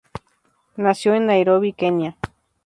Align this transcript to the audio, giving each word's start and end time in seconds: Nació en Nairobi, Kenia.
Nació 0.77 1.13
en 1.13 1.27
Nairobi, 1.27 1.73
Kenia. 1.73 2.17